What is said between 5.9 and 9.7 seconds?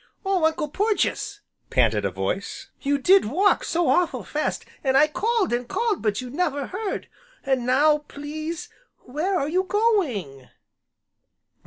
but you never heard. An' now, please, where are you